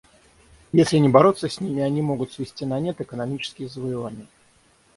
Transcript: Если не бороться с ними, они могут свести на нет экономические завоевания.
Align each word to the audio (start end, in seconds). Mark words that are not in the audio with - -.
Если 0.71 0.97
не 0.97 1.09
бороться 1.09 1.47
с 1.47 1.61
ними, 1.61 1.83
они 1.83 2.01
могут 2.01 2.33
свести 2.33 2.65
на 2.65 2.79
нет 2.79 2.99
экономические 3.01 3.67
завоевания. 3.69 4.25